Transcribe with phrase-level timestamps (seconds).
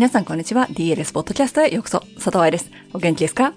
[0.00, 0.66] 皆さんこんにちは。
[0.68, 2.00] DLS ポッドキャストへようこそ。
[2.14, 2.70] 佐藤愛です。
[2.94, 3.52] お元気ですか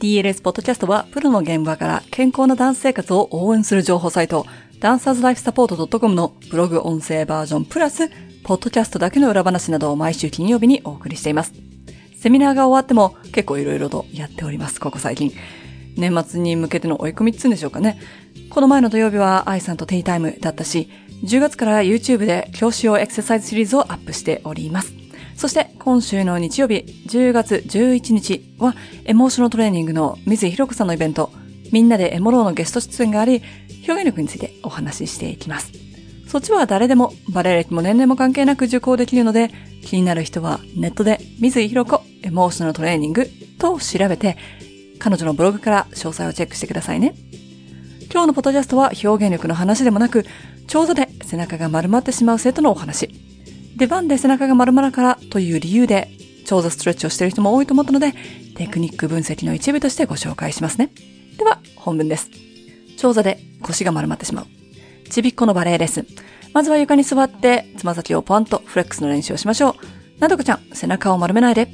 [0.00, 4.46] ?DLS ポッドキャストは、プロの現場から健康なダンス生活を応援する情報サイト、
[4.80, 8.08] ダンサーズライフサポート .com のブログ音声バージョンプラス、
[8.42, 11.52] ポッドキャストだけの裏話などを毎週金曜日にお送りしています。
[12.18, 15.30] セミナーが終わっても結構いろいろとやっております、ここ最近。
[15.98, 18.00] 年末に向けての追い込みっつうんでしょうかね。
[18.48, 20.88] この前の土曜日は愛さんとティータイムだったし、
[21.22, 24.94] 10月から YouTube で教師用エクササイズシリーズをアップしております。
[25.42, 31.32] そして今週の日曜日、10月11日は、エモーショナルトレーニングの水井ひろ子さんのイベント、
[31.72, 33.42] みんなでエモローのゲスト出演があり、
[33.88, 35.72] 表現力についてお話ししていきます。
[36.28, 39.50] そっちは誰でも、バレエ歴も年齢も関係なく受講できるので、
[39.84, 43.26] 気になる人はネットで水井ひろ子エモーショナルトレーニング
[43.58, 44.36] と調べて、
[45.00, 47.16] 彼女のブログから詳細をチェックしてくださいね。
[48.08, 50.24] 今日のポッドキャストは表現力の話でもなく、
[50.68, 53.31] 長座で背中が丸まってしまう生徒のお話。
[53.76, 56.08] 出番で背中が丸まるからという理由で、
[56.44, 58.12] 長座ストレッチをしている人も多いと思ったので、
[58.56, 60.90] テクニック分析の一部としてご紹介しますね。
[61.38, 62.30] では、本文です。
[62.98, 64.46] 長座で腰が丸まってしまう。
[65.10, 66.06] ちびっこのバレエレッスン。
[66.52, 69.74] まずは床に座って、つま先をポンとフレックスの練習をしましょう。
[70.20, 71.68] などこちゃん、背中を丸めないで。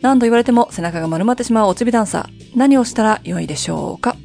[0.00, 2.56] 何度言われても背中が丸まってしまうおちびダンサー。
[2.56, 4.16] 何をしたら良いでしょうか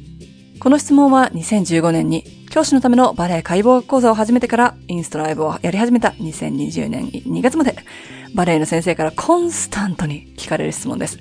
[0.58, 7.76] この質問は2015年に教師のためのバレエ解剖講座を始めてからインストライブをやり始めた2020年2月まで
[8.34, 11.18] バレエの先生からコンスタントに聞かれる質問です。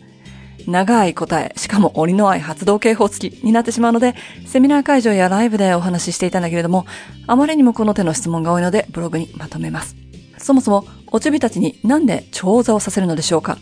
[0.68, 6.86] 長い答え、しかも折の合い発動警報付きになってしまうので、セミナー会場やライブでお話ししていたんだけれども、
[7.26, 9.96] あまりにもこの手の質問が多いのでブログにまとめます。
[10.38, 13.58] そもそも、おちびたちになんで長座をさせるのでしょうか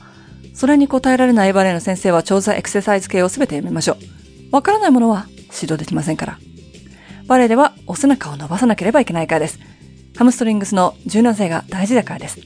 [0.56, 3.98] それに答えられないバレエの先生は長座エクササイズ系をすべてやめましょ
[4.52, 4.56] う。
[4.56, 6.40] わからないものは指導できませんから。
[7.28, 9.60] バレエではお背中を伸ばさなければいけないからです。
[10.18, 12.40] ハムストリングスの柔軟性が大事だからです。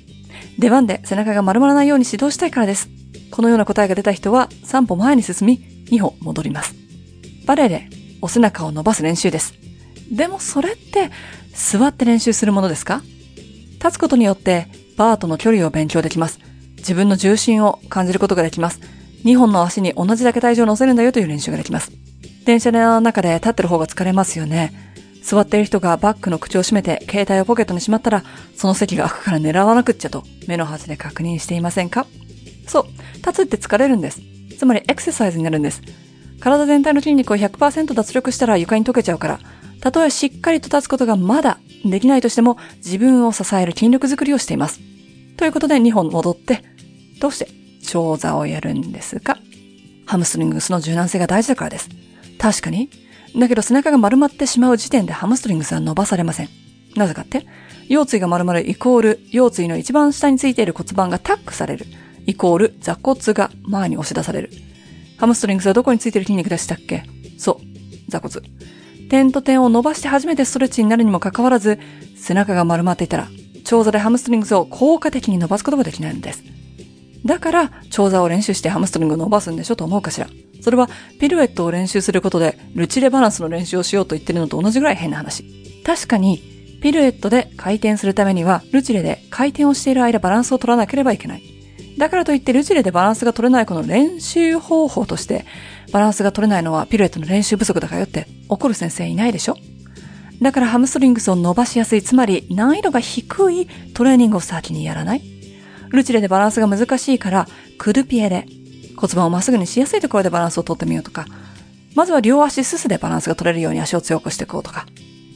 [0.57, 2.89] 出番で背中が丸まらないように指導したいからです。
[3.31, 5.59] このような答えが出た人は3歩前に進み
[5.91, 6.75] 2歩戻ります。
[7.45, 7.89] バレエで
[8.21, 9.53] お背中を伸ばす練習です。
[10.11, 11.11] でもそれって
[11.53, 13.01] 座って練習するものですか？
[13.73, 14.67] 立つことによって
[14.97, 16.39] バーとの距離を勉強できます。
[16.77, 18.79] 自分の重心を感じることができます。
[19.25, 21.91] 2本の足に同じだけ体重を乗せるんだよという練習ができます。
[22.49, 24.73] 電車の中で立ってる方が疲れますよね。
[25.21, 28.23] 座ってる人がバッグの口を閉めて携帯をポケットにしまったら、
[28.55, 32.07] その席が開くから狙わなくっちゃと目の端で確認していませんか？
[32.67, 32.85] そう、
[33.17, 34.21] 立つって疲れるんです。
[34.57, 35.83] つまりエクササイズになるんです。
[36.39, 39.39] 体全体の筋肉を100%脱力したら床に溶けちゃうから、
[39.79, 44.79] たとえしっかりと立つことがまだできないとしても自分を支える筋力づくりをしています。
[45.37, 46.63] ということで2本戻って、
[47.21, 47.47] どうして
[47.85, 49.37] 長座をやるんですか？
[50.07, 51.89] ハムストリングスの柔軟性が大事だからです。
[52.39, 52.89] 確かに。
[53.37, 56.49] だけど背中が丸まってしまう時点でハムストリングスは伸ばされません。
[56.95, 57.45] なぜかって？
[57.89, 61.85] 腰椎が丸まるイコール腰椎の一番下についている骨盤がタックされる。
[62.25, 64.51] イコール座骨が前に押し出される。
[65.17, 67.03] ハムストリングスはどこについている筋肉でしたっけ？
[67.37, 68.09] そう。
[68.09, 68.41] 座骨。
[69.09, 71.79] 点と点を伸ばして初めてストレッチになるにもかかわらず、
[72.15, 73.27] 背中が丸まっていたら、
[73.63, 76.43] 長座でハムストリングスを効果的に伸ばすことができないのです。
[77.25, 80.27] だから、長座を練習してハムストリングを伸ばすんでしょと思うかしら。
[80.61, 80.89] それは、
[81.19, 85.43] ピルエットを練習することで、ルチレバランスの練習をしようと言ってるのと同じぐらい変な話。
[85.85, 86.41] 確かに、
[86.81, 91.43] ピルエットで回転するためには、ルチレで回転をしている間バランスを取らなければいけない。
[91.97, 95.45] だからといって、ルチレでバランスが取れないこの練習方法として、
[95.91, 99.55] バランスが取れないのはピルエットの練習不足だからよって怒る先生いないでしょ？
[100.39, 105.21] だからハムストリングスを伸ばしやすい、つまり難易度が低いトレーニングを先にやらない？
[105.89, 107.47] ルチレでバランスが難しいから、
[107.79, 108.45] クルピエで
[108.99, 111.25] 骨盤をまっすぐにしやすいところでバランスをとってみようとか、
[111.95, 114.85] まずは両足すすでバランスが取れるように足を強くしていこうとか、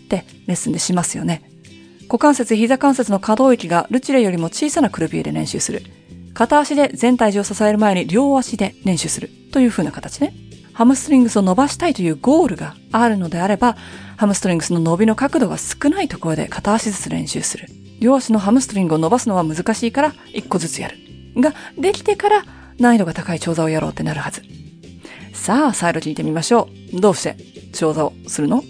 [0.06, 1.44] ってレッスンでしますよね。
[2.08, 5.82] 股関節、膝関節の可動域がルチレよりも小さなクルピエで練習する。
[6.34, 9.30] 片足で全体重を支える前に両足で練習する。
[9.52, 10.34] という風な形ね。
[10.74, 13.78] ハムストリングスを伸ばしたいというゴールがあるのであれば、
[14.18, 17.68] ハムストリングスの伸びの角度が少ないところで片足ずつ練習する。
[18.00, 20.98] 両足のハムストリングを伸ばすのは難しいから一個ずつやる。
[21.36, 22.46] が、できてから
[22.80, 24.42] 難易度が高い長座をやろうってなるはず。
[25.34, 27.02] さあ、再度聞いてみましょう。
[27.02, 27.36] どうして？
[27.74, 28.64] 長座をするの？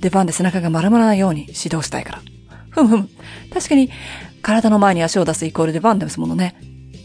[0.00, 2.22] 出番で背中が丸まらないように指導したいから。
[2.70, 3.08] ふむふむ。
[3.52, 3.90] 確かに、
[4.42, 6.56] 体の前に足を出すイコール出番ですものね。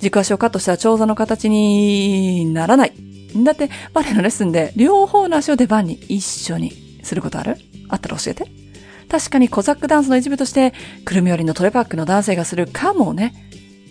[0.02, 2.94] 軸足をカットしたら長座の形にならない。
[3.44, 7.58] だって、バレエのレッスンで両方の足を出番に一緒にすることある？
[7.90, 8.46] あったら教えて。
[9.10, 10.74] 確かにコザックダンスの一部として、
[11.06, 13.49] くるみ寄りのトレパックの男性がするかもね。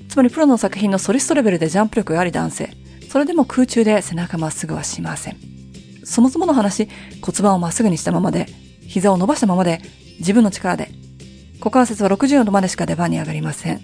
[0.08, 2.70] つまりプロの作品のソリストレベルでジャンプ力があり男性。
[3.10, 5.36] それでも空中で背中まっすぐはしません。
[6.04, 6.88] そもそもの話、
[7.20, 8.46] 骨盤をまっすぐにしたままで、
[8.86, 9.80] 膝を伸ばしたままで、
[10.18, 10.90] 自分の力で。
[11.58, 13.80] 股関節は60度までしか出番に上がりません。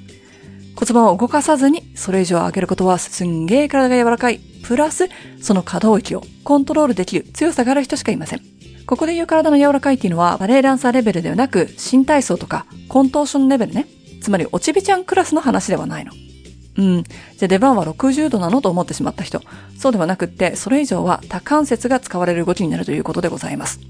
[0.77, 4.41] 骨盤を動かさずにそれ以上上げることはすんげー体が柔らかい。
[4.65, 5.09] プラス、
[5.41, 8.41] その可動域をコントロールできる強さがある人しかいません。
[8.87, 13.87] ここで言う体の柔らかいっていうのはバレエダンサーレベルではなく新体操とかコントーションレベルね。
[14.25, 16.13] つまり落ちびちゃんクラスの話ではないの。
[16.77, 17.03] うん。
[17.05, 19.43] じゃあ出番は60度なのと思ってしまった人。
[19.79, 23.81] そうではなくって、それ以上は多関節が使われる動きになるということでございます。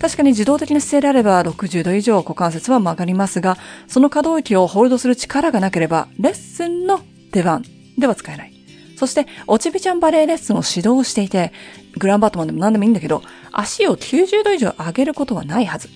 [0.00, 7.00] 確かに自動的な姿勢であれば60度以上股関節は曲がりますが、その可動域をホールドする力がなければ、レッスンの
[7.32, 7.64] 出番
[7.98, 8.52] では使えない。
[8.96, 11.52] そして、落ちびちゃんバレエレッスンを指導していて、
[11.98, 15.88] グランバットマンでも何でもいいんだけど、足を90度以上上げることはないはず。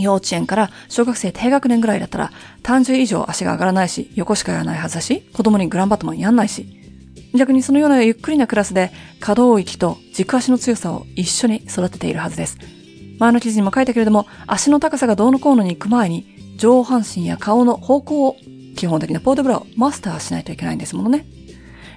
[0.00, 2.32] 幼稚園から小学生低学年ぐらいだったら、
[2.62, 6.80] 単純以上足が上がらないし、横しかやらないはずだし、子供にグランバットマンやんないし。
[7.34, 12.58] 逆にそのようなゆっくりなクラスで、可動域と軸足の強さを一緒に育てているはずです。
[13.18, 18.36] 前の記事にも書いたけれども、足の高さがどうのこうのに行く前に、上半身や顔の方向を、
[18.76, 21.26] 基本的なポートブラをマスターしないといけないんですものね。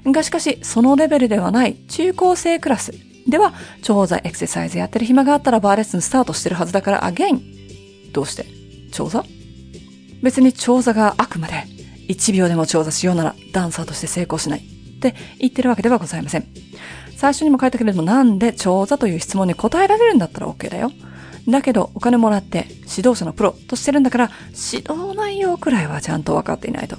[0.06, 2.94] がしかし、そのレベルではない中高生クラス
[3.28, 7.63] では、長座エクササイズやってる暇があったらバーレッスンスタートしてるはずだから、アゲイン。
[8.14, 8.46] どうして？
[8.92, 9.26] 長座
[10.22, 11.66] 別に長座があくまで
[12.08, 16.46] 1秒でも長座しようならダンサーとして成功しないって言ってるわけではございません。
[17.18, 20.92] 最初にも書いたけれどもなんで長座という質問に答えられるんだったら OK だよ。
[21.50, 26.98] だけどお金もらって指導者のプロとしてるんだから指導内容くらいはちゃんと分かっていないと。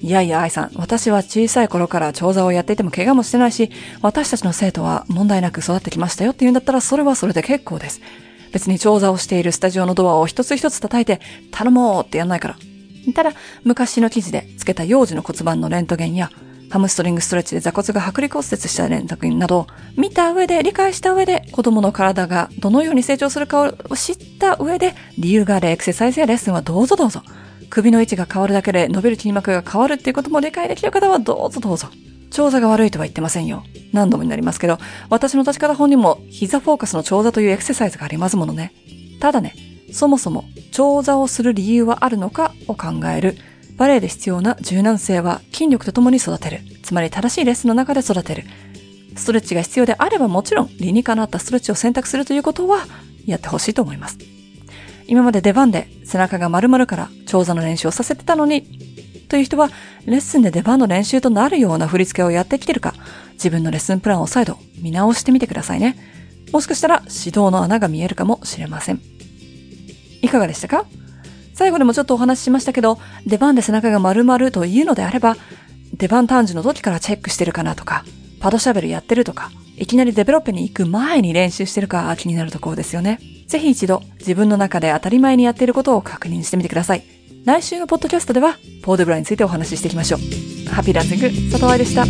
[0.00, 3.70] いやいや愛さん、私は小さい頃から長座をやっていても怪我もしてないし、
[4.00, 8.00] 私たちの生徒は問題なく育ってきましたよって言うんだったらそれはそれで結構です。
[8.52, 11.20] 別に長座をしているスタジオのドアを一つ一つ叩いて
[11.50, 12.56] 頼もうってやんないから。
[13.14, 13.32] ただ、
[13.64, 16.30] 昔の記事でつけた幼児の骨盤のレントゲンや
[16.70, 19.66] ハムストリングストレッチで座骨が剥離骨折した連作品など
[19.96, 27.22] 見た上で、理解した上で、子供の体がどのように成長するかを知った上で、理由があるエクササイズやレッスンはどうぞどうぞ。
[27.68, 31.88] 首の位置が変わるだけで伸びる筋膜が変わるっていうことも理解できる方はどうぞどうぞ。
[32.32, 33.62] 長座が悪いとは言ってませんよ。
[33.92, 34.78] 何度もになりますけど、
[35.10, 38.72] 私の立ち方本にも膝フォーカスの長座というエクササイズがありますものね。
[39.20, 39.54] ただね、
[39.92, 43.36] そもそも長座をする理由はあるのかを考える
[43.76, 46.60] バレエで必要な柔軟性は筋力とともに育てる。
[46.82, 48.44] つまり正しいレッスンの中で育てる。
[49.14, 52.86] ストレッチが必要であればもちろん理にかなったストレッチを選択するということは
[53.26, 54.18] やってほしいと思います。
[55.06, 58.81] 今まで出番で背中が丸々から長座の練習をさせてたのに、
[59.32, 59.70] という人は
[60.04, 62.92] レッスンで出番の練習となるような振り付けをやってきてるか、
[63.32, 65.96] 自分のレッスンプランを再度見直してみてくださいね。
[66.52, 69.00] もしかしたら指導の穴が見えるかもしれません。
[70.20, 70.84] いかがでしたか？
[71.54, 75.38] 最後でもちょっとお話ししましたけど、出番で背中が丸々というのであれば、
[75.94, 78.04] 出番短時の時からチェックしてるかなとか、
[78.38, 83.18] パドシャベルやってるとか、いきなりデベロッペに行く前に練習してるか気になるところですよね。
[83.46, 87.04] ぜひ一度自分の中で当たり前にやっていることを確認してみてください。
[87.44, 90.20] 来週のポッドキャストでは、ポーデブラについてお話ししていきましょう。
[90.70, 92.04] ハッピーランシング、佐藤愛でした。